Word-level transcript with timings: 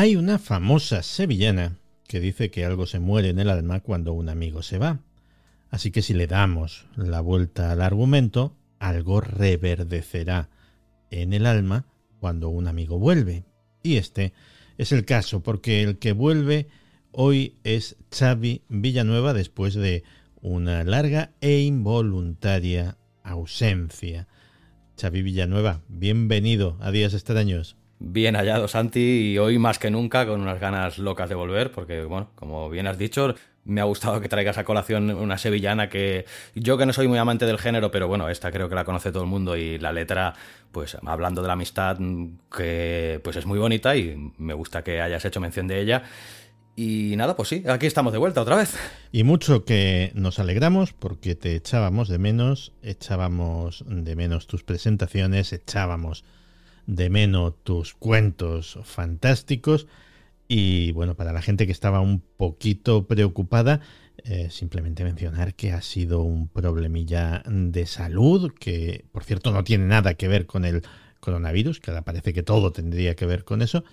Hay 0.00 0.16
una 0.16 0.38
famosa 0.38 1.02
sevillana 1.02 1.76
que 2.08 2.20
dice 2.20 2.50
que 2.50 2.64
algo 2.64 2.86
se 2.86 3.00
muere 3.00 3.28
en 3.28 3.38
el 3.38 3.50
alma 3.50 3.80
cuando 3.80 4.14
un 4.14 4.30
amigo 4.30 4.62
se 4.62 4.78
va. 4.78 5.00
Así 5.68 5.90
que 5.90 6.00
si 6.00 6.14
le 6.14 6.26
damos 6.26 6.86
la 6.96 7.20
vuelta 7.20 7.70
al 7.70 7.82
argumento, 7.82 8.56
algo 8.78 9.20
reverdecerá 9.20 10.48
en 11.10 11.34
el 11.34 11.44
alma 11.44 11.84
cuando 12.18 12.48
un 12.48 12.66
amigo 12.66 12.98
vuelve. 12.98 13.44
Y 13.82 13.98
este 13.98 14.32
es 14.78 14.90
el 14.92 15.04
caso, 15.04 15.42
porque 15.42 15.82
el 15.82 15.98
que 15.98 16.12
vuelve 16.12 16.68
hoy 17.12 17.58
es 17.62 17.98
Xavi 18.10 18.62
Villanueva 18.70 19.34
después 19.34 19.74
de 19.74 20.02
una 20.40 20.82
larga 20.82 21.32
e 21.42 21.58
involuntaria 21.58 22.96
ausencia. 23.22 24.28
Xavi 24.98 25.20
Villanueva, 25.20 25.82
bienvenido 25.88 26.78
a 26.80 26.90
Días 26.90 27.12
Extraños. 27.12 27.76
Bien 28.02 28.34
hallado, 28.34 28.66
Santi, 28.66 29.32
y 29.32 29.38
hoy 29.38 29.58
más 29.58 29.78
que 29.78 29.90
nunca 29.90 30.26
con 30.26 30.40
unas 30.40 30.58
ganas 30.58 30.96
locas 30.96 31.28
de 31.28 31.34
volver, 31.34 31.70
porque, 31.70 32.02
bueno, 32.04 32.30
como 32.34 32.70
bien 32.70 32.86
has 32.86 32.96
dicho, 32.96 33.34
me 33.64 33.82
ha 33.82 33.84
gustado 33.84 34.22
que 34.22 34.28
traigas 34.30 34.56
a 34.56 34.64
colación 34.64 35.10
una 35.10 35.36
sevillana 35.36 35.90
que 35.90 36.24
yo 36.54 36.78
que 36.78 36.86
no 36.86 36.94
soy 36.94 37.08
muy 37.08 37.18
amante 37.18 37.44
del 37.44 37.58
género, 37.58 37.90
pero 37.90 38.08
bueno, 38.08 38.30
esta 38.30 38.50
creo 38.50 38.70
que 38.70 38.74
la 38.74 38.84
conoce 38.84 39.12
todo 39.12 39.24
el 39.24 39.28
mundo 39.28 39.54
y 39.54 39.78
la 39.78 39.92
letra, 39.92 40.32
pues 40.72 40.96
hablando 41.04 41.42
de 41.42 41.48
la 41.48 41.52
amistad, 41.52 41.98
que 42.50 43.20
pues 43.22 43.36
es 43.36 43.44
muy 43.44 43.58
bonita 43.58 43.94
y 43.94 44.32
me 44.38 44.54
gusta 44.54 44.82
que 44.82 45.02
hayas 45.02 45.22
hecho 45.26 45.38
mención 45.38 45.68
de 45.68 45.82
ella. 45.82 46.02
Y 46.76 47.14
nada, 47.16 47.36
pues 47.36 47.50
sí, 47.50 47.64
aquí 47.68 47.84
estamos 47.84 48.14
de 48.14 48.18
vuelta 48.18 48.40
otra 48.40 48.56
vez. 48.56 48.78
Y 49.12 49.24
mucho 49.24 49.66
que 49.66 50.10
nos 50.14 50.38
alegramos 50.38 50.94
porque 50.94 51.34
te 51.34 51.54
echábamos 51.54 52.08
de 52.08 52.18
menos, 52.18 52.72
echábamos 52.82 53.84
de 53.86 54.16
menos 54.16 54.46
tus 54.46 54.64
presentaciones, 54.64 55.52
echábamos 55.52 56.24
de 56.90 57.08
menos 57.08 57.54
tus 57.62 57.94
cuentos 57.94 58.78
fantásticos. 58.82 59.86
Y 60.48 60.90
bueno, 60.92 61.14
para 61.14 61.32
la 61.32 61.42
gente 61.42 61.66
que 61.66 61.72
estaba 61.72 62.00
un 62.00 62.20
poquito 62.20 63.06
preocupada, 63.06 63.80
eh, 64.24 64.48
simplemente 64.50 65.04
mencionar 65.04 65.54
que 65.54 65.72
ha 65.72 65.82
sido 65.82 66.22
un 66.22 66.48
problemilla 66.48 67.42
de 67.46 67.86
salud, 67.86 68.52
que 68.58 69.04
por 69.12 69.22
cierto 69.22 69.52
no 69.52 69.62
tiene 69.62 69.86
nada 69.86 70.14
que 70.14 70.26
ver 70.26 70.46
con 70.46 70.64
el 70.64 70.82
coronavirus, 71.20 71.78
que 71.78 71.92
ahora 71.92 72.02
parece 72.02 72.32
que 72.32 72.42
todo 72.42 72.72
tendría 72.72 73.14
que 73.14 73.26
ver 73.26 73.44
con 73.44 73.62
eso, 73.62 73.84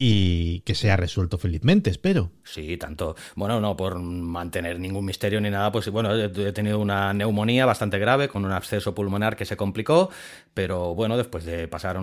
y 0.00 0.60
que 0.60 0.76
se 0.76 0.92
ha 0.92 0.96
resuelto 0.96 1.38
felizmente, 1.38 1.90
espero. 1.90 2.30
Sí, 2.44 2.76
tanto. 2.76 3.16
Bueno, 3.34 3.60
no 3.60 3.76
por 3.76 3.98
mantener 3.98 4.78
ningún 4.78 5.04
misterio 5.04 5.40
ni 5.40 5.50
nada, 5.50 5.72
pues 5.72 5.90
bueno, 5.90 6.14
he 6.14 6.52
tenido 6.52 6.78
una 6.78 7.12
neumonía 7.12 7.66
bastante 7.66 7.98
grave 7.98 8.28
con 8.28 8.44
un 8.44 8.52
absceso 8.52 8.94
pulmonar 8.94 9.34
que 9.34 9.44
se 9.44 9.56
complicó, 9.56 10.08
pero 10.54 10.94
bueno, 10.94 11.16
después 11.16 11.44
de 11.44 11.66
pasar 11.66 11.98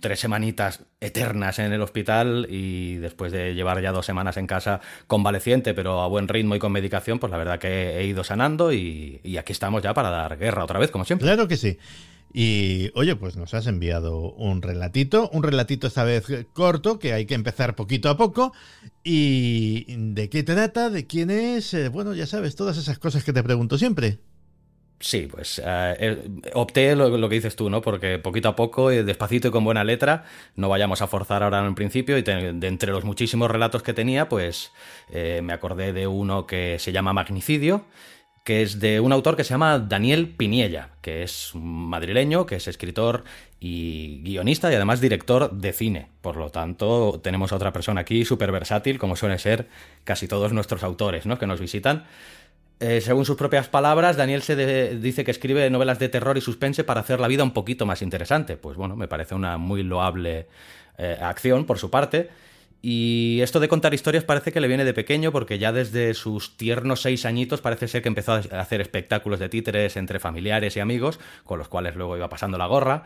tres 0.00 0.18
semanitas 0.18 0.82
eternas 1.00 1.60
en 1.60 1.72
el 1.72 1.82
hospital 1.82 2.48
y 2.50 2.96
después 2.96 3.30
de 3.30 3.54
llevar 3.54 3.80
ya 3.80 3.92
dos 3.92 4.06
semanas 4.06 4.36
en 4.38 4.48
casa 4.48 4.80
convaleciente, 5.06 5.72
pero 5.72 6.00
a 6.00 6.08
buen 6.08 6.26
ritmo 6.26 6.56
y 6.56 6.58
con 6.58 6.72
medicación, 6.72 7.20
pues 7.20 7.30
la 7.30 7.38
verdad 7.38 7.60
que 7.60 8.00
he 8.00 8.06
ido 8.06 8.24
sanando 8.24 8.72
y, 8.72 9.20
y 9.22 9.36
aquí 9.36 9.52
estamos 9.52 9.82
ya 9.82 9.94
para 9.94 10.10
dar 10.10 10.36
guerra 10.36 10.64
otra 10.64 10.80
vez, 10.80 10.90
como 10.90 11.04
siempre. 11.04 11.26
Claro 11.28 11.46
que 11.46 11.56
sí. 11.56 11.78
Y 12.38 12.90
oye, 12.92 13.16
pues 13.16 13.38
nos 13.38 13.54
has 13.54 13.66
enviado 13.66 14.30
un 14.34 14.60
relatito, 14.60 15.30
un 15.32 15.42
relatito 15.42 15.86
esta 15.86 16.04
vez 16.04 16.26
corto, 16.52 16.98
que 16.98 17.14
hay 17.14 17.24
que 17.24 17.32
empezar 17.32 17.74
poquito 17.74 18.10
a 18.10 18.18
poco. 18.18 18.52
¿Y 19.02 19.86
de 19.88 20.28
qué 20.28 20.42
trata? 20.42 20.90
¿De 20.90 21.06
quién 21.06 21.30
es? 21.30 21.72
Eh, 21.72 21.88
bueno, 21.88 22.12
ya 22.12 22.26
sabes, 22.26 22.54
todas 22.54 22.76
esas 22.76 22.98
cosas 22.98 23.24
que 23.24 23.32
te 23.32 23.42
pregunto 23.42 23.78
siempre. 23.78 24.18
Sí, 25.00 25.28
pues 25.30 25.62
eh, 25.64 26.28
opté 26.52 26.94
lo, 26.94 27.26
que 27.26 27.36
dices 27.36 27.56
tú, 27.56 27.70
¿no? 27.70 27.80
Porque 27.80 28.18
poquito 28.18 28.50
a 28.50 28.56
poco, 28.56 28.90
despacito 28.90 29.48
y 29.48 29.50
con 29.50 29.64
buena 29.64 29.82
letra, 29.82 30.24
no 30.56 30.68
vayamos 30.68 31.00
a 31.00 31.06
forzar 31.06 31.42
ahora 31.42 31.60
en 31.60 31.66
el 31.66 31.74
principio. 31.74 32.18
Y 32.18 32.22
de 32.22 32.66
entre 32.66 32.92
los 32.92 33.04
muchísimos 33.04 33.50
relatos 33.50 33.82
que 33.82 33.94
tenía, 33.94 34.28
pues 34.28 34.72
eh, 35.08 35.40
me 35.42 35.54
acordé 35.54 35.94
de 35.94 36.06
uno 36.06 36.46
que 36.46 36.78
se 36.80 36.92
llama 36.92 37.14
Magnicidio 37.14 37.86
que 38.46 38.62
es 38.62 38.78
de 38.78 39.00
un 39.00 39.12
autor 39.12 39.36
que 39.36 39.42
se 39.42 39.50
llama 39.50 39.80
Daniel 39.80 40.28
Piniella, 40.28 40.90
que 41.02 41.24
es 41.24 41.50
madrileño, 41.54 42.46
que 42.46 42.54
es 42.54 42.68
escritor 42.68 43.24
y 43.58 44.22
guionista 44.22 44.70
y 44.70 44.76
además 44.76 45.00
director 45.00 45.50
de 45.50 45.72
cine. 45.72 46.10
Por 46.22 46.36
lo 46.36 46.50
tanto, 46.50 47.20
tenemos 47.24 47.52
a 47.52 47.56
otra 47.56 47.72
persona 47.72 48.02
aquí 48.02 48.24
súper 48.24 48.52
versátil, 48.52 49.00
como 49.00 49.16
suelen 49.16 49.40
ser 49.40 49.66
casi 50.04 50.28
todos 50.28 50.52
nuestros 50.52 50.84
autores 50.84 51.26
¿no? 51.26 51.40
que 51.40 51.48
nos 51.48 51.58
visitan. 51.58 52.04
Eh, 52.78 53.00
según 53.00 53.24
sus 53.24 53.36
propias 53.36 53.66
palabras, 53.66 54.16
Daniel 54.16 54.42
se 54.42 54.94
dice 54.94 55.24
que 55.24 55.32
escribe 55.32 55.68
novelas 55.68 55.98
de 55.98 56.08
terror 56.08 56.38
y 56.38 56.40
suspense 56.40 56.84
para 56.84 57.00
hacer 57.00 57.18
la 57.18 57.26
vida 57.26 57.42
un 57.42 57.52
poquito 57.52 57.84
más 57.84 58.00
interesante. 58.00 58.56
Pues 58.56 58.76
bueno, 58.76 58.94
me 58.94 59.08
parece 59.08 59.34
una 59.34 59.58
muy 59.58 59.82
loable 59.82 60.46
eh, 60.98 61.18
acción 61.20 61.66
por 61.66 61.80
su 61.80 61.90
parte. 61.90 62.30
Y 62.82 63.40
esto 63.42 63.58
de 63.58 63.68
contar 63.68 63.94
historias 63.94 64.24
parece 64.24 64.52
que 64.52 64.60
le 64.60 64.68
viene 64.68 64.84
de 64.84 64.94
pequeño 64.94 65.32
porque 65.32 65.58
ya 65.58 65.72
desde 65.72 66.14
sus 66.14 66.56
tiernos 66.56 67.02
seis 67.02 67.24
añitos 67.24 67.60
parece 67.60 67.88
ser 67.88 68.02
que 68.02 68.08
empezó 68.08 68.32
a 68.32 68.38
hacer 68.38 68.80
espectáculos 68.80 69.40
de 69.40 69.48
títeres 69.48 69.96
entre 69.96 70.20
familiares 70.20 70.76
y 70.76 70.80
amigos, 70.80 71.18
con 71.44 71.58
los 71.58 71.68
cuales 71.68 71.96
luego 71.96 72.16
iba 72.16 72.28
pasando 72.28 72.58
la 72.58 72.66
gorra. 72.66 73.04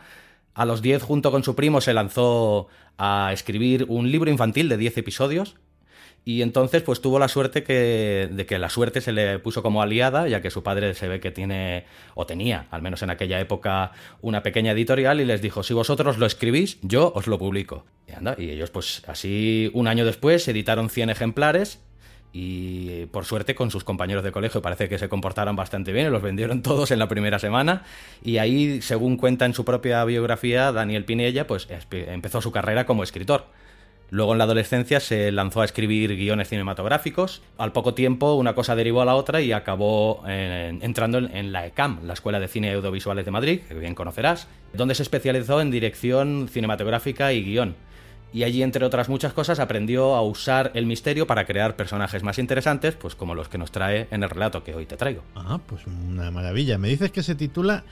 A 0.53 0.65
los 0.65 0.81
diez, 0.81 1.01
junto 1.01 1.31
con 1.31 1.43
su 1.43 1.55
primo, 1.55 1.81
se 1.81 1.93
lanzó 1.93 2.67
a 2.97 3.31
escribir 3.33 3.85
un 3.87 4.11
libro 4.11 4.29
infantil 4.29 4.69
de 4.69 4.77
diez 4.77 4.97
episodios, 4.97 5.55
y 6.23 6.43
entonces, 6.43 6.83
pues 6.83 7.01
tuvo 7.01 7.17
la 7.17 7.27
suerte 7.27 7.63
que, 7.63 8.29
de 8.31 8.45
que 8.45 8.59
la 8.59 8.69
suerte 8.69 9.01
se 9.01 9.11
le 9.11 9.39
puso 9.39 9.63
como 9.63 9.81
aliada, 9.81 10.27
ya 10.27 10.41
que 10.41 10.51
su 10.51 10.61
padre 10.61 10.93
se 10.93 11.07
ve 11.07 11.19
que 11.19 11.31
tiene, 11.31 11.85
o 12.13 12.27
tenía, 12.27 12.67
al 12.69 12.83
menos 12.83 13.01
en 13.01 13.09
aquella 13.09 13.39
época, 13.39 13.91
una 14.21 14.43
pequeña 14.43 14.73
editorial 14.73 15.19
y 15.19 15.25
les 15.25 15.41
dijo, 15.41 15.63
si 15.63 15.73
vosotros 15.73 16.19
lo 16.19 16.27
escribís, 16.27 16.77
yo 16.83 17.11
os 17.15 17.25
lo 17.25 17.39
publico. 17.39 17.85
Y, 18.07 18.11
anda, 18.11 18.35
y 18.37 18.51
ellos, 18.51 18.69
pues 18.69 19.01
así, 19.07 19.71
un 19.73 19.87
año 19.87 20.05
después, 20.05 20.47
editaron 20.47 20.91
100 20.91 21.09
ejemplares 21.09 21.79
y 22.33 23.07
por 23.07 23.25
suerte 23.25 23.55
con 23.55 23.71
sus 23.71 23.83
compañeros 23.83 24.23
de 24.23 24.31
colegio 24.31 24.61
parece 24.61 24.87
que 24.87 24.97
se 24.97 25.09
comportaron 25.09 25.55
bastante 25.55 25.91
bien, 25.91 26.11
los 26.11 26.21
vendieron 26.21 26.61
todos 26.63 26.91
en 26.91 26.99
la 26.99 27.07
primera 27.07 27.39
semana 27.39 27.83
y 28.23 28.37
ahí, 28.37 28.81
según 28.83 29.17
cuenta 29.17 29.45
en 29.45 29.55
su 29.55 29.65
propia 29.65 30.05
biografía, 30.05 30.71
Daniel 30.71 31.03
Pinella, 31.03 31.47
pues 31.47 31.67
empezó 31.91 32.41
su 32.41 32.51
carrera 32.51 32.85
como 32.85 33.01
escritor. 33.01 33.47
Luego 34.11 34.33
en 34.33 34.39
la 34.39 34.43
adolescencia 34.43 34.99
se 34.99 35.31
lanzó 35.31 35.61
a 35.61 35.65
escribir 35.65 36.17
guiones 36.17 36.49
cinematográficos. 36.49 37.41
Al 37.57 37.71
poco 37.71 37.93
tiempo 37.93 38.33
una 38.35 38.53
cosa 38.53 38.75
derivó 38.75 39.01
a 39.01 39.05
la 39.05 39.15
otra 39.15 39.39
y 39.39 39.53
acabó 39.53 40.21
eh, 40.27 40.77
entrando 40.81 41.17
en, 41.19 41.53
la 41.53 41.65
ECAM, 41.65 42.05
la 42.05 42.11
Escuela 42.11 42.41
de 42.41 42.49
Cine 42.49 42.67
y 42.67 42.73
Audiovisuales 42.73 43.23
de 43.23 43.31
Madrid, 43.31 43.61
que 43.61 43.73
bien 43.73 43.95
conocerás, 43.95 44.49
donde 44.73 44.95
se 44.95 45.03
especializó 45.03 45.61
en 45.61 45.71
dirección 45.71 46.49
cinematográfica 46.49 47.31
y 47.31 47.41
guion. 47.41 47.75
Y 48.33 48.43
allí, 48.43 48.63
entre 48.63 48.85
otras 48.85 49.07
muchas 49.07 49.31
cosas, 49.31 49.59
aprendió 49.59 50.15
a 50.15 50.21
usar 50.21 50.71
el 50.73 50.85
misterio 50.85 51.25
para 51.25 51.45
crear 51.45 51.77
personajes 51.77 52.21
más 52.21 52.37
interesantes, 52.37 52.95
pues 52.95 53.15
como 53.15 53.33
los 53.33 53.47
que 53.47 53.57
nos 53.57 53.71
trae 53.71 54.07
en 54.11 54.23
el 54.23 54.29
relato 54.29 54.63
que 54.63 54.75
hoy 54.75 54.85
te 54.85 54.97
traigo. 54.97 55.23
Ah, 55.35 55.59
pues 55.65 55.87
una 55.87 56.31
maravilla. 56.31 56.77
Me 56.77 56.89
dices 56.89 57.11
que 57.11 57.23
se 57.23 57.35
titula 57.35 57.85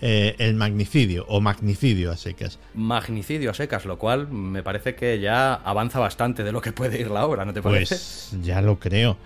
eh, 0.00 0.34
el 0.38 0.54
magnicidio 0.54 1.24
o 1.28 1.40
magnicidio 1.40 2.10
a 2.10 2.16
secas. 2.16 2.58
Magnicidio 2.74 3.50
a 3.50 3.54
secas, 3.54 3.84
lo 3.84 3.98
cual 3.98 4.28
me 4.28 4.62
parece 4.62 4.94
que 4.94 5.20
ya 5.20 5.54
avanza 5.54 5.98
bastante 5.98 6.44
de 6.44 6.52
lo 6.52 6.60
que 6.60 6.72
puede 6.72 7.00
ir 7.00 7.10
la 7.10 7.26
obra, 7.26 7.44
¿no 7.44 7.52
te 7.52 7.62
parece? 7.62 7.94
Pues 7.94 8.36
ya 8.42 8.60
lo 8.60 8.78
creo. 8.78 9.16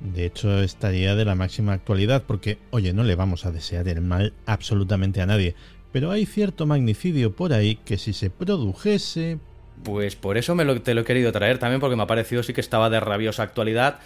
De 0.00 0.26
hecho, 0.26 0.62
estaría 0.62 1.14
de 1.16 1.24
la 1.24 1.34
máxima 1.34 1.72
actualidad 1.72 2.22
porque, 2.26 2.58
oye, 2.70 2.92
no 2.92 3.02
le 3.02 3.16
vamos 3.16 3.44
a 3.46 3.50
desear 3.50 3.88
el 3.88 4.00
mal 4.00 4.32
absolutamente 4.46 5.20
a 5.20 5.26
nadie. 5.26 5.54
Pero 5.92 6.10
hay 6.10 6.26
cierto 6.26 6.66
magnicidio 6.66 7.34
por 7.34 7.52
ahí 7.52 7.76
que 7.76 7.98
si 7.98 8.12
se 8.12 8.30
produjese... 8.30 9.38
Pues 9.82 10.16
por 10.16 10.36
eso 10.36 10.54
me 10.54 10.64
lo, 10.64 10.80
te 10.82 10.94
lo 10.94 11.02
he 11.02 11.04
querido 11.04 11.32
traer 11.32 11.58
también 11.58 11.80
porque 11.80 11.96
me 11.96 12.02
ha 12.02 12.06
parecido 12.06 12.42
sí 12.42 12.52
que 12.52 12.60
estaba 12.60 12.90
de 12.90 13.00
rabiosa 13.00 13.42
actualidad. 13.42 14.00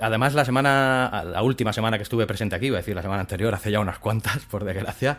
Además, 0.00 0.34
la 0.34 0.44
semana, 0.44 1.24
la 1.26 1.42
última 1.42 1.72
semana 1.72 1.96
que 1.96 2.04
estuve 2.04 2.26
presente 2.26 2.56
aquí, 2.56 2.70
voy 2.70 2.76
a 2.76 2.80
decir 2.80 2.94
la 2.94 3.02
semana 3.02 3.20
anterior, 3.20 3.54
hace 3.54 3.70
ya 3.70 3.80
unas 3.80 3.98
cuantas, 3.98 4.38
por 4.50 4.64
desgracia, 4.64 5.18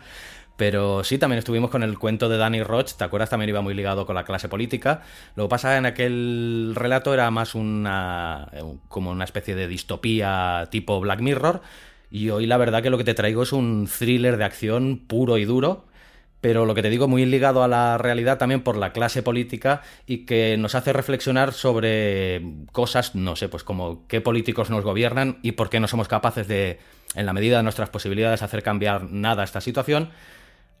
pero 0.56 1.02
sí, 1.04 1.18
también 1.18 1.38
estuvimos 1.38 1.70
con 1.70 1.82
el 1.82 1.98
cuento 1.98 2.28
de 2.28 2.36
Danny 2.36 2.62
Roch, 2.62 2.92
¿te 2.92 3.04
acuerdas? 3.04 3.30
También 3.30 3.48
iba 3.48 3.60
muy 3.62 3.74
ligado 3.74 4.06
con 4.06 4.14
la 4.14 4.24
clase 4.24 4.48
política. 4.48 5.02
Lo 5.34 5.44
que 5.44 5.48
pasa 5.48 5.76
en 5.78 5.86
aquel 5.86 6.72
relato 6.74 7.14
era 7.14 7.30
más 7.30 7.54
una. 7.54 8.50
como 8.88 9.10
una 9.10 9.24
especie 9.24 9.54
de 9.54 9.66
distopía 9.68 10.68
tipo 10.70 11.00
Black 11.00 11.20
Mirror. 11.20 11.62
Y 12.10 12.30
hoy 12.30 12.46
la 12.46 12.58
verdad 12.58 12.82
que 12.82 12.90
lo 12.90 12.98
que 12.98 13.04
te 13.04 13.14
traigo 13.14 13.42
es 13.42 13.52
un 13.52 13.88
thriller 13.88 14.36
de 14.36 14.44
acción 14.44 14.98
puro 15.06 15.38
y 15.38 15.44
duro 15.44 15.86
pero 16.42 16.66
lo 16.66 16.74
que 16.74 16.82
te 16.82 16.90
digo, 16.90 17.06
muy 17.06 17.24
ligado 17.24 17.62
a 17.62 17.68
la 17.68 17.96
realidad 17.98 18.36
también 18.36 18.62
por 18.62 18.76
la 18.76 18.92
clase 18.92 19.22
política 19.22 19.82
y 20.06 20.26
que 20.26 20.56
nos 20.58 20.74
hace 20.74 20.92
reflexionar 20.92 21.52
sobre 21.52 22.42
cosas, 22.72 23.14
no 23.14 23.36
sé, 23.36 23.48
pues 23.48 23.62
como 23.62 24.08
qué 24.08 24.20
políticos 24.20 24.68
nos 24.68 24.82
gobiernan 24.82 25.38
y 25.42 25.52
por 25.52 25.70
qué 25.70 25.78
no 25.78 25.86
somos 25.86 26.08
capaces 26.08 26.48
de, 26.48 26.80
en 27.14 27.26
la 27.26 27.32
medida 27.32 27.58
de 27.58 27.62
nuestras 27.62 27.90
posibilidades, 27.90 28.42
hacer 28.42 28.64
cambiar 28.64 29.04
nada 29.04 29.44
esta 29.44 29.60
situación. 29.60 30.10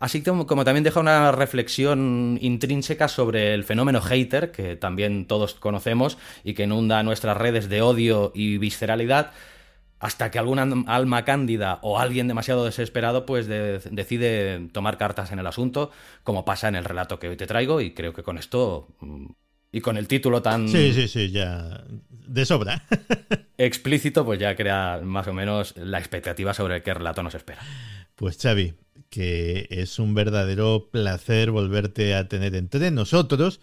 Así 0.02 0.20
como, 0.20 0.48
como 0.48 0.64
también 0.64 0.82
deja 0.82 0.98
una 0.98 1.30
reflexión 1.30 2.36
intrínseca 2.40 3.06
sobre 3.06 3.54
el 3.54 3.62
fenómeno 3.62 4.00
hater, 4.00 4.50
que 4.50 4.74
también 4.74 5.26
todos 5.26 5.54
conocemos 5.54 6.18
y 6.42 6.54
que 6.54 6.64
inunda 6.64 7.04
nuestras 7.04 7.36
redes 7.36 7.68
de 7.68 7.82
odio 7.82 8.32
y 8.34 8.58
visceralidad, 8.58 9.30
hasta 10.00 10.32
que 10.32 10.40
alguna 10.40 10.66
alma 10.88 11.24
cándida 11.24 11.78
o 11.82 12.00
alguien 12.00 12.26
demasiado 12.26 12.64
desesperado 12.64 13.26
pues 13.26 13.46
decide 13.46 14.70
tomar 14.72 14.98
cartas 14.98 15.30
en 15.30 15.38
el 15.38 15.46
asunto, 15.46 15.92
como 16.24 16.44
pasa 16.44 16.66
en 16.66 16.74
el 16.74 16.84
relato 16.84 17.20
que 17.20 17.28
hoy 17.28 17.36
te 17.36 17.46
traigo, 17.46 17.80
y 17.80 17.92
creo 17.92 18.12
que 18.12 18.24
con 18.24 18.38
esto 18.38 18.88
mm, 18.98 19.26
y 19.70 19.80
con 19.82 19.96
el 19.96 20.08
título 20.08 20.42
tan... 20.42 20.68
Sí, 20.68 20.92
sí, 20.92 21.06
sí, 21.06 21.30
ya 21.30 21.84
de 22.10 22.44
sobra. 22.44 22.82
explícito, 23.56 24.24
pues 24.24 24.40
ya 24.40 24.56
crea 24.56 25.00
más 25.04 25.28
o 25.28 25.32
menos 25.32 25.76
la 25.76 26.00
expectativa 26.00 26.54
sobre 26.54 26.82
qué 26.82 26.92
relato 26.92 27.22
nos 27.22 27.36
espera. 27.36 27.60
Pues 28.16 28.36
Xavi, 28.36 28.74
que 29.12 29.66
es 29.68 29.98
un 29.98 30.14
verdadero 30.14 30.88
placer 30.90 31.50
volverte 31.50 32.14
a 32.14 32.28
tener 32.28 32.54
entre 32.54 32.90
nosotros. 32.90 33.60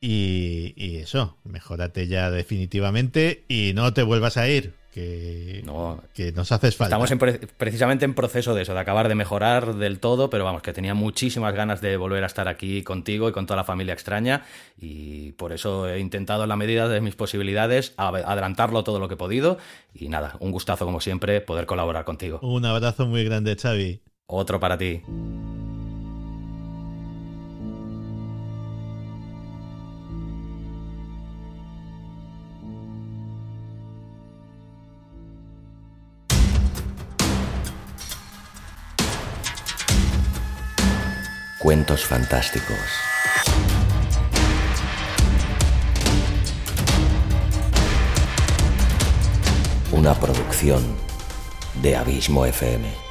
Y, 0.00 0.72
y 0.74 0.96
eso, 0.96 1.36
mejórate 1.44 2.06
ya 2.06 2.30
definitivamente 2.30 3.44
y 3.46 3.72
no 3.74 3.92
te 3.92 4.02
vuelvas 4.02 4.38
a 4.38 4.48
ir, 4.48 4.72
que, 4.90 5.62
no, 5.66 6.02
que 6.14 6.32
nos 6.32 6.50
haces 6.50 6.76
falta. 6.76 6.96
Estamos 6.96 7.30
precisamente 7.58 8.06
en 8.06 8.14
proceso 8.14 8.54
de 8.54 8.62
eso, 8.62 8.72
de 8.72 8.80
acabar 8.80 9.08
de 9.08 9.14
mejorar 9.14 9.74
del 9.74 10.00
todo, 10.00 10.30
pero 10.30 10.44
vamos, 10.44 10.62
que 10.62 10.72
tenía 10.72 10.94
muchísimas 10.94 11.54
ganas 11.54 11.82
de 11.82 11.98
volver 11.98 12.22
a 12.22 12.26
estar 12.26 12.48
aquí 12.48 12.82
contigo 12.82 13.28
y 13.28 13.32
con 13.32 13.44
toda 13.44 13.58
la 13.58 13.64
familia 13.64 13.92
extraña 13.92 14.44
y 14.78 15.32
por 15.32 15.52
eso 15.52 15.88
he 15.88 15.98
intentado 15.98 16.44
en 16.44 16.48
la 16.48 16.56
medida 16.56 16.88
de 16.88 17.02
mis 17.02 17.16
posibilidades 17.16 17.92
adelantarlo 17.98 18.84
todo 18.84 18.98
lo 18.98 19.08
que 19.08 19.14
he 19.14 19.18
podido 19.18 19.58
y 19.92 20.08
nada, 20.08 20.36
un 20.40 20.52
gustazo 20.52 20.86
como 20.86 21.02
siempre 21.02 21.42
poder 21.42 21.66
colaborar 21.66 22.06
contigo. 22.06 22.38
Un 22.40 22.64
abrazo 22.64 23.06
muy 23.06 23.24
grande, 23.24 23.56
Xavi. 23.56 24.00
Otro 24.28 24.58
para 24.58 24.76
ti. 24.76 25.00
Cuentos 41.60 42.04
fantásticos. 42.04 42.76
Una 49.92 50.14
producción 50.14 50.82
de 51.80 51.94
Abismo 51.94 52.44
FM. 52.44 53.05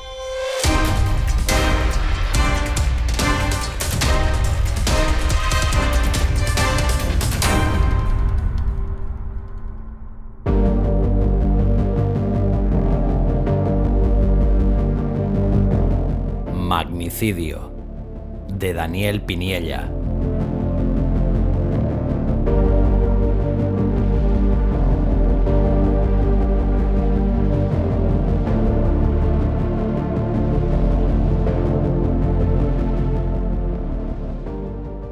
De 17.17 18.73
Daniel 18.73 19.21
Piniella. 19.21 19.89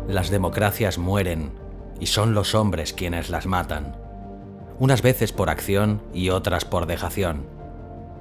Las 0.09 0.29
democracias 0.29 0.97
mueren 0.97 1.51
y 2.01 2.07
son 2.07 2.33
los 2.33 2.53
hombres 2.53 2.91
quienes 2.91 3.29
las 3.29 3.45
matan, 3.45 3.95
unas 4.77 5.01
veces 5.01 5.31
por 5.31 5.49
acción 5.49 6.01
y 6.13 6.31
otras 6.31 6.65
por 6.65 6.85
dejación. 6.85 7.45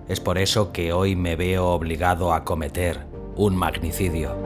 Es 0.09 0.21
por 0.21 0.39
eso 0.39 0.71
que 0.71 0.93
hoy 0.93 1.17
me 1.17 1.35
veo 1.35 1.71
obligado 1.71 2.33
a 2.33 2.45
cometer 2.45 3.12
un 3.37 3.57
magnicidio. 3.57 4.37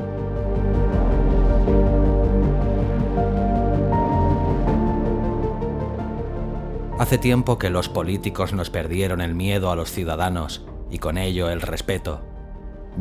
Hace 6.99 7.19
tiempo 7.19 7.59
que 7.59 7.69
los 7.69 7.89
políticos 7.89 8.53
nos 8.53 8.71
perdieron 8.71 9.21
el 9.21 9.35
miedo 9.35 9.71
a 9.71 9.77
los 9.77 9.91
ciudadanos 9.91 10.65
y 10.91 10.99
con 10.99 11.19
ello 11.19 11.51
el 11.51 11.61
respeto. 11.61 12.23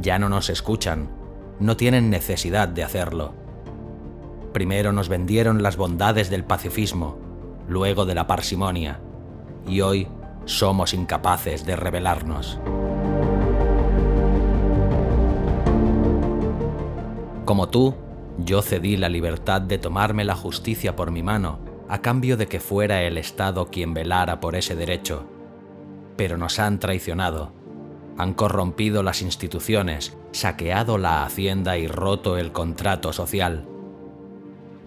Ya 0.01 0.19
no 0.19 0.27
nos 0.27 0.49
escuchan, 0.49 1.09
no 1.59 1.77
tienen 1.77 2.09
necesidad 2.09 2.67
de 2.67 2.83
hacerlo. 2.83 3.33
Primero 4.51 4.91
nos 4.91 5.07
vendieron 5.07 5.63
las 5.63 5.77
bondades 5.77 6.29
del 6.29 6.43
pacifismo, 6.43 7.17
luego 7.69 8.05
de 8.05 8.15
la 8.15 8.27
parsimonia, 8.27 8.99
y 9.67 9.81
hoy 9.81 10.07
somos 10.45 10.93
incapaces 10.93 11.65
de 11.65 11.75
rebelarnos. 11.75 12.59
Como 17.45 17.69
tú, 17.69 17.93
yo 18.39 18.63
cedí 18.63 18.97
la 18.97 19.07
libertad 19.07 19.61
de 19.61 19.77
tomarme 19.77 20.25
la 20.25 20.35
justicia 20.35 20.95
por 20.95 21.11
mi 21.11 21.21
mano 21.23 21.59
a 21.87 22.01
cambio 22.01 22.37
de 22.37 22.47
que 22.47 22.59
fuera 22.59 23.03
el 23.03 23.19
Estado 23.19 23.67
quien 23.67 23.93
velara 23.93 24.39
por 24.39 24.55
ese 24.55 24.75
derecho. 24.75 25.25
Pero 26.17 26.37
nos 26.37 26.57
han 26.57 26.79
traicionado, 26.79 27.51
han 28.17 28.33
corrompido 28.33 29.03
las 29.03 29.21
instituciones, 29.21 30.17
saqueado 30.31 30.97
la 30.97 31.23
hacienda 31.23 31.77
y 31.77 31.87
roto 31.87 32.37
el 32.37 32.51
contrato 32.51 33.13
social. 33.13 33.67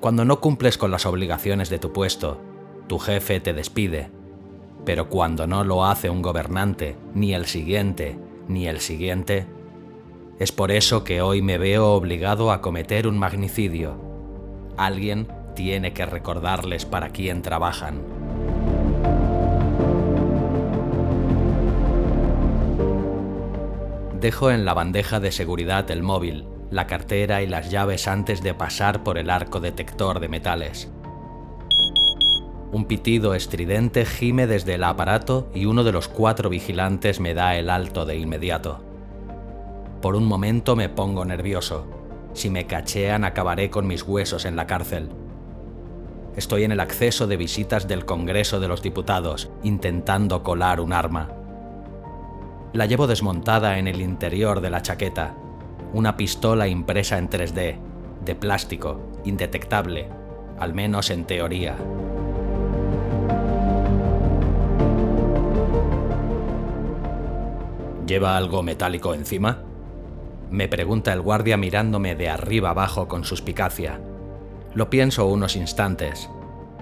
Cuando 0.00 0.24
no 0.24 0.40
cumples 0.40 0.78
con 0.78 0.90
las 0.90 1.06
obligaciones 1.06 1.70
de 1.70 1.78
tu 1.78 1.92
puesto, 1.92 2.40
tu 2.88 2.98
jefe 2.98 3.38
te 3.38 3.52
despide, 3.52 4.10
pero 4.84 5.08
cuando 5.08 5.46
no 5.46 5.62
lo 5.62 5.84
hace 5.84 6.10
un 6.10 6.22
gobernante, 6.22 6.96
ni 7.14 7.34
el 7.34 7.46
siguiente, 7.46 8.18
ni 8.48 8.66
el 8.66 8.80
siguiente, 8.80 9.46
es 10.38 10.52
por 10.52 10.70
eso 10.70 11.02
que 11.02 11.20
hoy 11.20 11.42
me 11.42 11.58
veo 11.58 11.92
obligado 11.92 12.52
a 12.52 12.60
cometer 12.60 13.08
un 13.08 13.18
magnicidio. 13.18 13.96
Alguien 14.76 15.26
tiene 15.56 15.92
que 15.92 16.06
recordarles 16.06 16.84
para 16.84 17.10
quién 17.10 17.42
trabajan. 17.42 18.02
Dejo 24.20 24.50
en 24.50 24.64
la 24.64 24.74
bandeja 24.74 25.18
de 25.20 25.32
seguridad 25.32 25.90
el 25.90 26.02
móvil, 26.02 26.46
la 26.70 26.86
cartera 26.86 27.42
y 27.42 27.46
las 27.46 27.70
llaves 27.70 28.06
antes 28.06 28.42
de 28.42 28.54
pasar 28.54 29.02
por 29.02 29.18
el 29.18 29.30
arco 29.30 29.58
detector 29.58 30.20
de 30.20 30.28
metales. 30.28 30.88
Un 32.70 32.84
pitido 32.84 33.34
estridente 33.34 34.04
gime 34.04 34.46
desde 34.46 34.74
el 34.74 34.84
aparato 34.84 35.50
y 35.54 35.64
uno 35.64 35.82
de 35.82 35.92
los 35.92 36.06
cuatro 36.06 36.50
vigilantes 36.50 37.18
me 37.18 37.34
da 37.34 37.56
el 37.56 37.70
alto 37.70 38.04
de 38.04 38.18
inmediato. 38.18 38.87
Por 40.00 40.14
un 40.14 40.26
momento 40.26 40.76
me 40.76 40.88
pongo 40.88 41.24
nervioso. 41.24 41.84
Si 42.32 42.50
me 42.50 42.66
cachean 42.66 43.24
acabaré 43.24 43.68
con 43.68 43.88
mis 43.88 44.04
huesos 44.04 44.44
en 44.44 44.54
la 44.54 44.66
cárcel. 44.66 45.10
Estoy 46.36 46.62
en 46.62 46.70
el 46.70 46.78
acceso 46.78 47.26
de 47.26 47.36
visitas 47.36 47.88
del 47.88 48.04
Congreso 48.04 48.60
de 48.60 48.68
los 48.68 48.80
Diputados, 48.80 49.50
intentando 49.64 50.44
colar 50.44 50.80
un 50.80 50.92
arma. 50.92 51.30
La 52.72 52.86
llevo 52.86 53.08
desmontada 53.08 53.78
en 53.78 53.88
el 53.88 54.00
interior 54.00 54.60
de 54.60 54.70
la 54.70 54.82
chaqueta. 54.82 55.34
Una 55.92 56.16
pistola 56.16 56.68
impresa 56.68 57.18
en 57.18 57.28
3D, 57.28 57.78
de 58.24 58.34
plástico, 58.36 59.00
indetectable, 59.24 60.08
al 60.60 60.74
menos 60.74 61.10
en 61.10 61.24
teoría. 61.24 61.76
¿Lleva 68.06 68.36
algo 68.36 68.62
metálico 68.62 69.12
encima? 69.12 69.67
Me 70.50 70.68
pregunta 70.68 71.12
el 71.12 71.20
guardia 71.20 71.56
mirándome 71.56 72.14
de 72.14 72.28
arriba 72.30 72.70
abajo 72.70 73.06
con 73.06 73.24
suspicacia. 73.24 74.00
Lo 74.74 74.88
pienso 74.88 75.26
unos 75.26 75.56
instantes. 75.56 76.30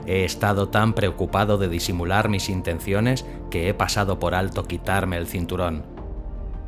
He 0.06 0.24
estado 0.24 0.68
tan 0.68 0.92
preocupado 0.92 1.58
de 1.58 1.68
disimular 1.68 2.28
mis 2.28 2.48
intenciones 2.48 3.26
que 3.50 3.68
he 3.68 3.74
pasado 3.74 4.20
por 4.20 4.34
alto 4.34 4.64
quitarme 4.64 5.16
el 5.16 5.26
cinturón. 5.26 5.84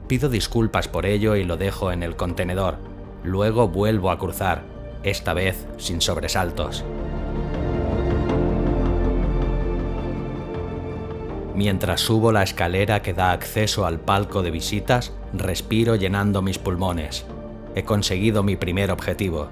Pido 0.08 0.28
disculpas 0.28 0.88
por 0.88 1.06
ello 1.06 1.36
y 1.36 1.44
lo 1.44 1.56
dejo 1.56 1.92
en 1.92 2.02
el 2.02 2.16
contenedor. 2.16 2.78
Luego 3.22 3.68
vuelvo 3.68 4.10
a 4.10 4.18
cruzar, 4.18 4.64
esta 5.04 5.34
vez 5.34 5.68
sin 5.76 6.00
sobresaltos. 6.00 6.84
Mientras 11.58 12.02
subo 12.02 12.30
la 12.30 12.44
escalera 12.44 13.02
que 13.02 13.14
da 13.14 13.32
acceso 13.32 13.84
al 13.84 13.98
palco 13.98 14.44
de 14.44 14.52
visitas, 14.52 15.12
respiro 15.32 15.96
llenando 15.96 16.40
mis 16.40 16.56
pulmones. 16.56 17.26
He 17.74 17.82
conseguido 17.82 18.44
mi 18.44 18.54
primer 18.54 18.92
objetivo. 18.92 19.48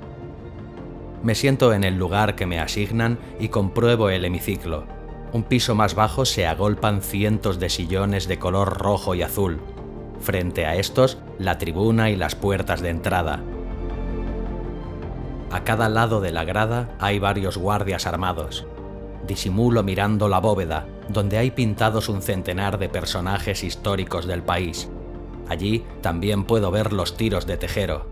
Me 1.24 1.34
siento 1.34 1.72
en 1.72 1.82
el 1.82 1.98
lugar 1.98 2.36
que 2.36 2.46
me 2.46 2.60
asignan 2.60 3.18
y 3.40 3.48
compruebo 3.48 4.08
el 4.08 4.24
hemiciclo. 4.24 4.84
Un 5.32 5.42
piso 5.42 5.74
más 5.74 5.96
bajo 5.96 6.24
se 6.26 6.46
agolpan 6.46 7.02
cientos 7.02 7.58
de 7.58 7.70
sillones 7.70 8.28
de 8.28 8.38
color 8.38 8.78
rojo 8.78 9.16
y 9.16 9.22
azul. 9.22 9.58
Frente 10.20 10.64
a 10.64 10.76
estos, 10.76 11.18
la 11.40 11.58
tribuna 11.58 12.08
y 12.10 12.14
las 12.14 12.36
puertas 12.36 12.82
de 12.82 12.90
entrada. 12.90 13.42
A 15.50 15.64
cada 15.64 15.88
lado 15.88 16.20
de 16.20 16.30
la 16.30 16.44
grada 16.44 16.88
hay 17.00 17.18
varios 17.18 17.56
guardias 17.56 18.06
armados. 18.06 18.64
Disimulo 19.26 19.82
mirando 19.82 20.28
la 20.28 20.38
bóveda, 20.38 20.86
donde 21.08 21.38
hay 21.38 21.50
pintados 21.50 22.08
un 22.08 22.22
centenar 22.22 22.78
de 22.78 22.88
personajes 22.88 23.64
históricos 23.64 24.26
del 24.26 24.42
país. 24.42 24.88
Allí 25.48 25.84
también 26.00 26.44
puedo 26.44 26.70
ver 26.70 26.92
los 26.92 27.16
tiros 27.16 27.46
de 27.46 27.56
Tejero. 27.56 28.06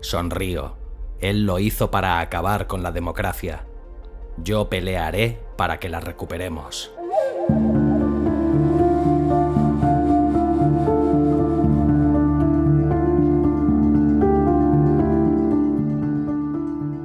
Sonrío. 0.00 0.76
Él 1.20 1.44
lo 1.44 1.58
hizo 1.58 1.90
para 1.90 2.20
acabar 2.20 2.66
con 2.66 2.82
la 2.82 2.92
democracia. 2.92 3.66
Yo 4.38 4.68
pelearé 4.68 5.38
para 5.56 5.78
que 5.78 5.88
la 5.88 6.00
recuperemos. 6.00 6.90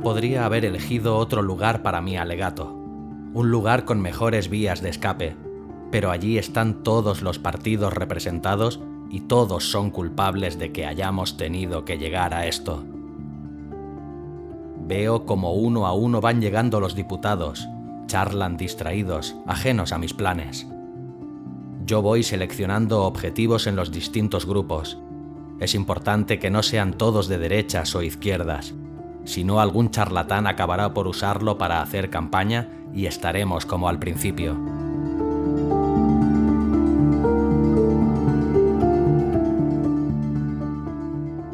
Podría 0.02 0.46
haber 0.46 0.66
elegido 0.66 1.18
otro 1.18 1.42
lugar 1.42 1.84
para 1.84 2.02
mi 2.02 2.18
alegato, 2.18 2.79
un 3.34 3.52
lugar 3.52 3.86
con 3.86 4.02
mejores 4.02 4.50
vías 4.50 4.82
de 4.82 4.90
escape, 4.90 5.36
pero 5.92 6.12
allí 6.12 6.38
están 6.38 6.84
todos 6.84 7.22
los 7.22 7.40
partidos 7.40 7.94
representados 7.94 8.80
y 9.10 9.22
todos 9.22 9.70
son 9.70 9.92
culpables 9.92 10.58
de 10.58 10.72
que 10.72 10.86
hayamos 10.86 11.38
tenido 11.38 11.86
que 11.86 11.98
llegar 11.98 12.34
a 12.34 12.48
esto. 12.48 12.84
Veo 14.88 15.26
como 15.26 15.54
uno 15.54 15.86
a 15.86 15.94
uno 15.94 16.22
van 16.22 16.42
llegando 16.42 16.80
los 16.80 16.96
diputados, 16.96 17.68
charlan 18.08 18.58
distraídos, 18.58 19.36
ajenos 19.46 19.92
a 19.92 20.00
mis 20.00 20.14
planes. 20.14 20.68
Yo 21.86 22.02
voy 22.02 22.24
seleccionando 22.24 23.04
objetivos 23.04 23.68
en 23.68 23.76
los 23.76 23.92
distintos 23.92 24.46
grupos. 24.46 25.00
Es 25.60 25.76
importante 25.76 26.40
que 26.40 26.50
no 26.50 26.64
sean 26.64 26.94
todos 26.94 27.28
de 27.28 27.38
derechas 27.38 27.94
o 27.96 28.02
izquierdas, 28.02 28.74
si 29.26 29.44
no 29.44 29.60
algún 29.60 29.92
charlatán 29.92 30.48
acabará 30.48 30.94
por 30.94 31.08
usarlo 31.08 31.58
para 31.58 31.82
hacer 31.82 32.10
campaña 32.10 32.79
y 32.94 33.06
estaremos 33.06 33.66
como 33.66 33.90
al 33.90 34.00
principio. 34.00 34.58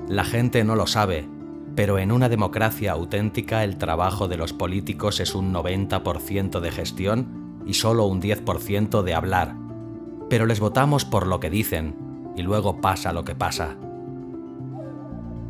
La 0.07 0.23
gente 0.23 0.63
no 0.63 0.75
lo 0.75 0.87
sabe, 0.87 1.27
pero 1.75 1.99
en 1.99 2.11
una 2.11 2.29
democracia 2.29 2.93
auténtica 2.93 3.63
el 3.63 3.77
trabajo 3.77 4.29
de 4.29 4.37
los 4.37 4.53
políticos 4.53 5.19
es 5.19 5.35
un 5.35 5.53
90% 5.53 6.61
de 6.61 6.71
gestión 6.71 7.61
y 7.65 7.73
solo 7.73 8.05
un 8.05 8.21
10% 8.21 9.01
de 9.01 9.13
hablar. 9.13 9.55
Pero 10.29 10.45
les 10.45 10.59
votamos 10.59 11.03
por 11.03 11.27
lo 11.27 11.39
que 11.39 11.49
dicen 11.49 11.95
y 12.35 12.43
luego 12.43 12.79
pasa 12.79 13.11
lo 13.11 13.25
que 13.25 13.35
pasa. 13.35 13.75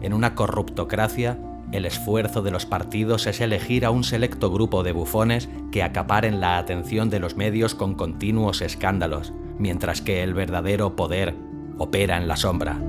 En 0.01 0.13
una 0.13 0.33
corruptocracia, 0.35 1.39
el 1.71 1.85
esfuerzo 1.85 2.41
de 2.41 2.51
los 2.51 2.65
partidos 2.65 3.27
es 3.27 3.41
elegir 3.41 3.85
a 3.85 3.91
un 3.91 4.03
selecto 4.03 4.51
grupo 4.51 4.83
de 4.83 4.91
bufones 4.91 5.49
que 5.71 5.83
acaparen 5.83 6.39
la 6.39 6.57
atención 6.57 7.09
de 7.09 7.19
los 7.19 7.35
medios 7.35 7.75
con 7.75 7.95
continuos 7.95 8.61
escándalos, 8.61 9.33
mientras 9.57 10.01
que 10.01 10.23
el 10.23 10.33
verdadero 10.33 10.95
poder 10.95 11.35
opera 11.77 12.17
en 12.17 12.27
la 12.27 12.37
sombra. 12.37 12.79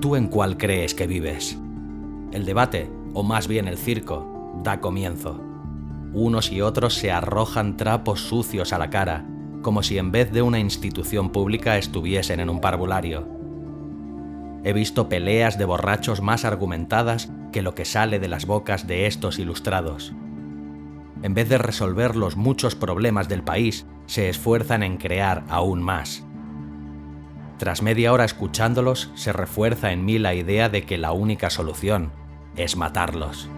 ¿Tú 0.00 0.14
en 0.14 0.28
cuál 0.28 0.56
crees 0.56 0.94
que 0.94 1.06
vives? 1.06 1.58
El 2.32 2.44
debate, 2.44 2.88
o 3.12 3.22
más 3.22 3.48
bien 3.48 3.66
el 3.66 3.76
circo, 3.76 4.60
da 4.62 4.80
comienzo. 4.80 5.40
Unos 6.12 6.52
y 6.52 6.60
otros 6.60 6.94
se 6.94 7.10
arrojan 7.10 7.76
trapos 7.76 8.20
sucios 8.20 8.72
a 8.72 8.78
la 8.78 8.88
cara, 8.88 9.26
como 9.66 9.82
si 9.82 9.98
en 9.98 10.12
vez 10.12 10.30
de 10.30 10.42
una 10.42 10.60
institución 10.60 11.30
pública 11.30 11.76
estuviesen 11.76 12.38
en 12.38 12.50
un 12.50 12.60
parvulario. 12.60 13.26
He 14.62 14.72
visto 14.72 15.08
peleas 15.08 15.58
de 15.58 15.64
borrachos 15.64 16.22
más 16.22 16.44
argumentadas 16.44 17.32
que 17.50 17.62
lo 17.62 17.74
que 17.74 17.84
sale 17.84 18.20
de 18.20 18.28
las 18.28 18.46
bocas 18.46 18.86
de 18.86 19.08
estos 19.08 19.40
ilustrados. 19.40 20.14
En 21.24 21.34
vez 21.34 21.48
de 21.48 21.58
resolver 21.58 22.14
los 22.14 22.36
muchos 22.36 22.76
problemas 22.76 23.28
del 23.28 23.42
país, 23.42 23.86
se 24.06 24.28
esfuerzan 24.28 24.84
en 24.84 24.98
crear 24.98 25.42
aún 25.48 25.82
más. 25.82 26.24
Tras 27.58 27.82
media 27.82 28.12
hora 28.12 28.24
escuchándolos, 28.24 29.10
se 29.16 29.32
refuerza 29.32 29.90
en 29.90 30.04
mí 30.04 30.20
la 30.20 30.34
idea 30.34 30.68
de 30.68 30.84
que 30.84 30.96
la 30.96 31.10
única 31.10 31.50
solución 31.50 32.12
es 32.54 32.76
matarlos. 32.76 33.50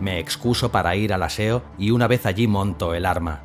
Me 0.00 0.18
excuso 0.18 0.72
para 0.72 0.96
ir 0.96 1.12
al 1.12 1.22
aseo 1.22 1.62
y 1.78 1.90
una 1.90 2.06
vez 2.06 2.24
allí 2.24 2.46
monto 2.46 2.94
el 2.94 3.04
arma. 3.04 3.42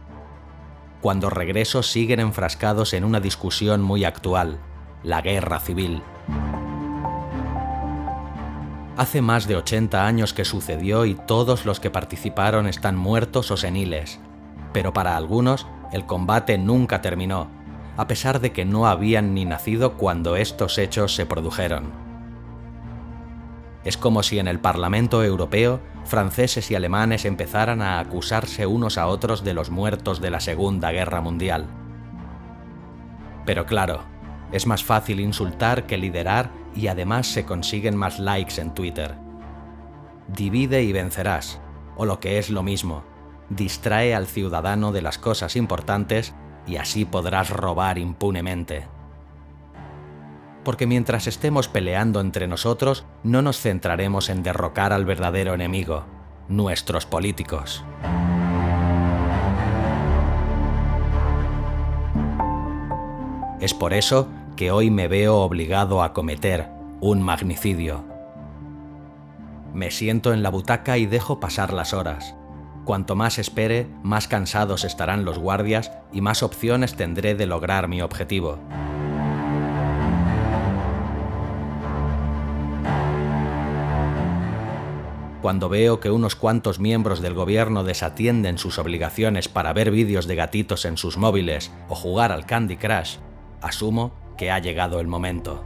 Cuando 1.02 1.30
regreso 1.30 1.84
siguen 1.84 2.22
enfrascados 2.22 2.94
en 2.94 3.04
una 3.04 3.20
discusión 3.20 3.82
muy 3.82 4.06
actual, 4.06 4.60
la 5.04 5.22
guerra 5.22 5.60
civil. 5.60 6.02
Hace 8.96 9.22
más 9.22 9.48
de 9.48 9.58
80 9.58 10.08
años 10.08 10.34
que 10.34 10.46
sucedió 10.46 11.06
y 11.06 11.16
todos 11.16 11.66
los 11.66 11.82
que 11.82 11.92
participaron 11.92 12.68
están 12.68 12.96
muertos 12.96 13.52
o 13.52 13.58
seniles, 13.58 14.22
pero 14.72 14.94
para 14.94 15.18
algunos 15.18 15.68
el 15.92 16.06
combate 16.06 16.58
nunca 16.58 17.02
terminó, 17.02 17.50
a 17.98 18.08
pesar 18.08 18.40
de 18.40 18.54
que 18.54 18.64
no 18.64 18.88
habían 18.88 19.34
ni 19.34 19.44
nacido 19.44 19.98
cuando 19.98 20.38
estos 20.38 20.78
hechos 20.78 21.14
se 21.14 21.26
produjeron. 21.26 22.05
Es 23.86 23.98
como 23.98 24.24
si 24.24 24.40
en 24.40 24.48
el 24.48 24.60
Parlamento 24.60 25.24
Europeo 25.24 25.80
franceses 26.06 26.70
y 26.72 26.76
alemanes 26.76 27.24
empezaran 27.24 27.82
a 27.82 28.00
acusarse 28.00 28.66
unos 28.66 28.98
a 28.98 29.08
otros 29.08 29.44
de 29.44 29.54
los 29.54 29.70
muertos 29.70 30.22
de 30.22 30.32
la 30.32 30.40
Segunda 30.40 30.92
Guerra 30.92 31.22
Mundial. 31.22 31.68
Pero 33.46 33.68
claro, 33.68 34.02
es 34.52 34.66
más 34.66 34.84
fácil 34.84 35.20
insultar 35.20 35.86
que 35.86 35.98
liderar 35.98 36.50
y 36.76 36.88
además 36.88 37.28
se 37.28 37.46
consiguen 37.46 37.96
más 37.96 38.20
likes 38.20 38.60
en 38.60 38.74
Twitter. 38.74 39.16
Divide 40.28 40.84
y 40.84 40.92
vencerás, 40.92 41.62
o 41.96 42.06
lo 42.06 42.20
que 42.20 42.40
es 42.40 42.50
lo 42.50 42.64
mismo, 42.64 43.04
distrae 43.50 44.16
al 44.16 44.26
ciudadano 44.26 44.92
de 44.92 45.04
las 45.04 45.20
cosas 45.20 45.56
importantes 45.56 46.34
y 46.66 46.78
así 46.78 47.06
podrás 47.06 47.52
robar 47.52 48.00
impunemente. 48.00 48.95
Porque 50.66 50.88
mientras 50.88 51.28
estemos 51.28 51.68
peleando 51.68 52.20
entre 52.20 52.48
nosotros, 52.48 53.06
no 53.24 53.44
nos 53.44 53.60
centraremos 53.62 54.30
en 54.30 54.42
derrocar 54.42 54.92
al 54.92 55.06
verdadero 55.06 55.54
enemigo, 55.54 56.06
nuestros 56.50 57.06
políticos. 57.06 57.86
Es 63.62 63.74
por 63.76 63.94
eso 63.94 64.28
que 64.56 64.72
hoy 64.72 64.90
me 64.90 65.08
veo 65.08 65.38
obligado 65.38 66.02
a 66.02 66.14
cometer 66.14 66.68
un 67.00 67.22
magnicidio. 67.22 68.04
Me 69.74 69.92
siento 69.92 70.34
en 70.34 70.42
la 70.42 70.50
butaca 70.50 70.98
y 70.98 71.06
dejo 71.06 71.40
pasar 71.40 71.74
las 71.74 71.94
horas. 71.94 72.36
Cuanto 72.86 73.16
más 73.16 73.38
espere, 73.38 73.88
más 74.02 74.28
cansados 74.28 74.84
estarán 74.84 75.26
los 75.26 75.38
guardias 75.38 75.92
y 76.12 76.22
más 76.22 76.42
opciones 76.42 76.96
tendré 76.96 77.36
de 77.36 77.46
lograr 77.46 77.88
mi 77.88 78.02
objetivo. 78.02 78.58
Cuando 85.46 85.70
veo 85.70 86.00
que 86.00 86.10
unos 86.10 86.36
cuantos 86.36 86.80
miembros 86.80 87.22
del 87.22 87.36
gobierno 87.36 87.84
desatienden 87.84 88.58
sus 88.58 88.80
obligaciones 88.80 89.48
para 89.48 89.74
ver 89.74 89.92
vídeos 89.92 90.26
de 90.26 90.34
gatitos 90.34 90.86
en 90.86 90.98
sus 90.98 91.18
móviles 91.18 91.72
o 91.88 91.94
jugar 91.94 92.32
al 92.32 92.48
Candy 92.48 92.78
Crush, 92.78 93.18
asumo 93.62 94.12
que 94.40 94.50
ha 94.50 94.58
llegado 94.58 95.00
el 95.00 95.06
momento. 95.06 95.64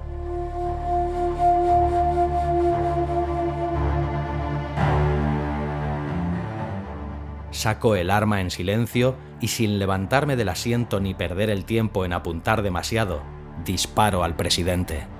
Saco 7.52 7.96
el 7.96 8.10
arma 8.10 8.42
en 8.42 8.52
silencio 8.52 9.16
y 9.40 9.48
sin 9.48 9.80
levantarme 9.80 10.36
del 10.36 10.50
asiento 10.50 11.00
ni 11.00 11.14
perder 11.14 11.50
el 11.50 11.64
tiempo 11.64 12.04
en 12.04 12.12
apuntar 12.12 12.64
demasiado, 12.64 13.22
disparo 13.64 14.26
al 14.26 14.36
presidente. 14.36 15.19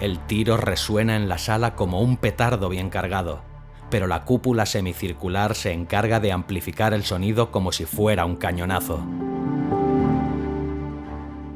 El 0.00 0.18
tiro 0.18 0.58
resuena 0.58 1.16
en 1.16 1.28
la 1.28 1.38
sala 1.38 1.74
como 1.74 2.02
un 2.02 2.18
petardo 2.18 2.68
bien 2.68 2.90
cargado, 2.90 3.40
pero 3.88 4.06
la 4.06 4.24
cúpula 4.24 4.66
semicircular 4.66 5.54
se 5.54 5.72
encarga 5.72 6.20
de 6.20 6.32
amplificar 6.32 6.92
el 6.92 7.02
sonido 7.02 7.50
como 7.50 7.72
si 7.72 7.86
fuera 7.86 8.26
un 8.26 8.36
cañonazo. 8.36 9.00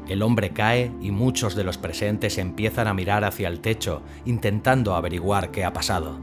El 0.07 0.23
hombre 0.23 0.49
cae 0.49 0.91
y 1.01 1.11
muchos 1.11 1.53
de 1.55 1.63
los 1.63 1.77
presentes 1.77 2.39
empiezan 2.39 2.87
a 2.87 2.95
mirar 2.95 3.23
hacia 3.25 3.47
el 3.47 3.61
techo, 3.61 4.01
intentando 4.25 4.95
averiguar 4.95 5.51
qué 5.51 5.63
ha 5.63 5.71
pasado. 5.71 6.19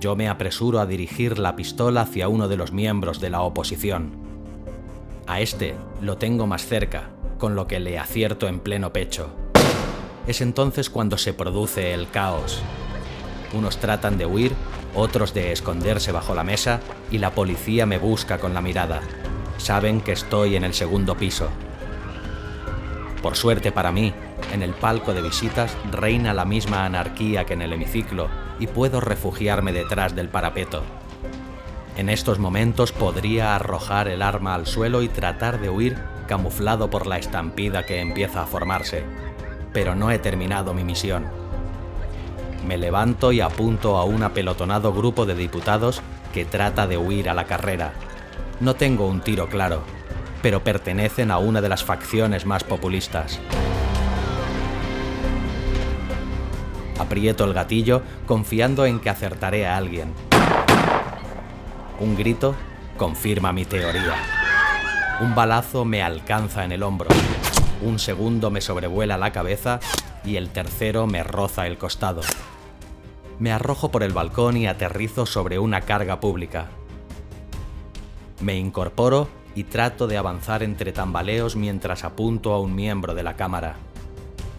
Yo 0.00 0.16
me 0.16 0.28
apresuro 0.28 0.80
a 0.80 0.86
dirigir 0.86 1.38
la 1.38 1.54
pistola 1.54 2.00
hacia 2.00 2.28
uno 2.28 2.48
de 2.48 2.56
los 2.56 2.72
miembros 2.72 3.20
de 3.20 3.28
la 3.28 3.42
oposición. 3.42 4.16
A 5.26 5.40
este 5.40 5.74
lo 6.00 6.16
tengo 6.16 6.46
más 6.46 6.66
cerca, 6.66 7.10
con 7.38 7.54
lo 7.54 7.66
que 7.66 7.78
le 7.78 7.98
acierto 7.98 8.48
en 8.48 8.58
pleno 8.58 8.92
pecho. 8.92 9.41
Es 10.26 10.40
entonces 10.40 10.88
cuando 10.88 11.18
se 11.18 11.34
produce 11.34 11.94
el 11.94 12.08
caos. 12.08 12.62
Unos 13.52 13.78
tratan 13.78 14.18
de 14.18 14.26
huir, 14.26 14.52
otros 14.94 15.34
de 15.34 15.52
esconderse 15.52 16.12
bajo 16.12 16.34
la 16.34 16.44
mesa 16.44 16.80
y 17.10 17.18
la 17.18 17.32
policía 17.32 17.86
me 17.86 17.98
busca 17.98 18.38
con 18.38 18.54
la 18.54 18.60
mirada. 18.60 19.00
Saben 19.58 20.00
que 20.00 20.12
estoy 20.12 20.54
en 20.54 20.64
el 20.64 20.74
segundo 20.74 21.16
piso. 21.16 21.48
Por 23.20 23.36
suerte 23.36 23.72
para 23.72 23.92
mí, 23.92 24.12
en 24.52 24.62
el 24.62 24.74
palco 24.74 25.12
de 25.12 25.22
visitas 25.22 25.76
reina 25.90 26.34
la 26.34 26.44
misma 26.44 26.84
anarquía 26.84 27.44
que 27.44 27.54
en 27.54 27.62
el 27.62 27.72
hemiciclo 27.72 28.28
y 28.58 28.68
puedo 28.68 29.00
refugiarme 29.00 29.72
detrás 29.72 30.14
del 30.14 30.28
parapeto. 30.28 30.82
En 31.96 32.08
estos 32.08 32.38
momentos 32.38 32.92
podría 32.92 33.54
arrojar 33.54 34.08
el 34.08 34.22
arma 34.22 34.54
al 34.54 34.66
suelo 34.66 35.02
y 35.02 35.08
tratar 35.08 35.60
de 35.60 35.68
huir 35.68 35.98
camuflado 36.26 36.90
por 36.90 37.06
la 37.06 37.18
estampida 37.18 37.84
que 37.84 38.00
empieza 38.00 38.42
a 38.42 38.46
formarse. 38.46 39.04
Pero 39.72 39.94
no 39.94 40.10
he 40.10 40.18
terminado 40.18 40.74
mi 40.74 40.84
misión. 40.84 41.26
Me 42.66 42.78
levanto 42.78 43.32
y 43.32 43.40
apunto 43.40 43.96
a 43.96 44.04
un 44.04 44.22
apelotonado 44.22 44.92
grupo 44.92 45.26
de 45.26 45.34
diputados 45.34 46.02
que 46.32 46.44
trata 46.44 46.86
de 46.86 46.96
huir 46.96 47.28
a 47.28 47.34
la 47.34 47.44
carrera. 47.44 47.92
No 48.60 48.74
tengo 48.74 49.06
un 49.06 49.20
tiro 49.20 49.48
claro, 49.48 49.82
pero 50.42 50.62
pertenecen 50.62 51.30
a 51.30 51.38
una 51.38 51.60
de 51.60 51.68
las 51.68 51.84
facciones 51.84 52.46
más 52.46 52.64
populistas. 52.64 53.40
Aprieto 56.98 57.44
el 57.44 57.52
gatillo 57.52 58.02
confiando 58.26 58.86
en 58.86 59.00
que 59.00 59.10
acertaré 59.10 59.66
a 59.66 59.76
alguien. 59.76 60.12
Un 61.98 62.16
grito 62.16 62.54
confirma 62.96 63.52
mi 63.52 63.64
teoría. 63.64 64.14
Un 65.20 65.34
balazo 65.34 65.84
me 65.84 66.02
alcanza 66.02 66.64
en 66.64 66.72
el 66.72 66.82
hombro. 66.82 67.08
Un 67.84 67.98
segundo 67.98 68.50
me 68.50 68.60
sobrevuela 68.60 69.18
la 69.18 69.32
cabeza 69.32 69.80
y 70.24 70.36
el 70.36 70.50
tercero 70.50 71.08
me 71.08 71.24
roza 71.24 71.66
el 71.66 71.78
costado. 71.78 72.20
Me 73.40 73.50
arrojo 73.50 73.90
por 73.90 74.04
el 74.04 74.12
balcón 74.12 74.56
y 74.56 74.68
aterrizo 74.68 75.26
sobre 75.26 75.58
una 75.58 75.80
carga 75.80 76.20
pública. 76.20 76.68
Me 78.40 78.56
incorporo 78.56 79.28
y 79.56 79.64
trato 79.64 80.06
de 80.06 80.16
avanzar 80.16 80.62
entre 80.62 80.92
tambaleos 80.92 81.56
mientras 81.56 82.04
apunto 82.04 82.52
a 82.52 82.60
un 82.60 82.74
miembro 82.74 83.14
de 83.14 83.24
la 83.24 83.34
cámara. 83.34 83.74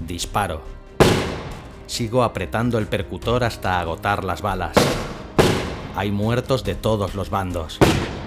Disparo. 0.06 0.62
Sigo 1.88 2.24
apretando 2.24 2.78
el 2.78 2.88
percutor 2.88 3.46
hasta 3.46 3.80
agotar 3.80 4.26
las 4.26 4.42
balas. 4.42 4.76
Hay 5.96 6.12
muertos 6.12 6.66
de 6.66 6.76
todos 6.76 7.16
los 7.16 7.30
bandos. 7.30 7.80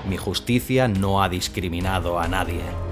Mi 0.08 0.16
justicia 0.16 0.88
no 0.88 1.22
ha 1.22 1.28
discriminado 1.28 2.18
a 2.18 2.28
nadie. 2.28 2.85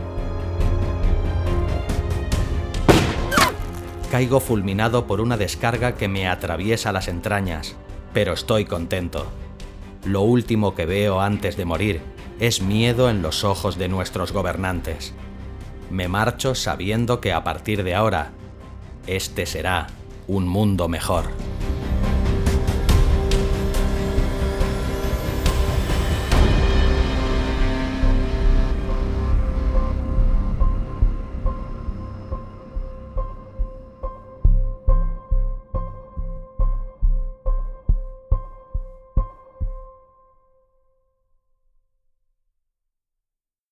Caigo 4.15 4.39
fulminado 4.39 5.09
por 5.09 5.21
una 5.21 5.37
descarga 5.37 5.97
que 5.97 6.07
me 6.07 6.29
atraviesa 6.29 6.93
las 6.93 7.09
entrañas, 7.09 7.75
pero 8.13 8.33
estoy 8.33 8.65
contento. 8.65 9.27
Lo 10.05 10.21
último 10.21 10.77
que 10.77 10.87
veo 10.87 11.21
antes 11.21 11.57
de 11.57 11.65
morir 11.65 12.01
es 12.39 12.63
miedo 12.63 13.11
en 13.11 13.23
los 13.23 13.43
ojos 13.43 13.77
de 13.77 13.89
nuestros 13.89 14.31
gobernantes. 14.31 15.15
Me 15.91 16.07
marcho 16.07 16.55
sabiendo 16.55 17.21
que 17.21 17.33
a 17.33 17.43
partir 17.43 17.83
de 17.83 17.97
ahora, 17.97 18.31
este 19.09 19.47
será 19.47 19.89
un 20.29 20.47
mundo 20.47 20.87
mejor. 20.87 21.25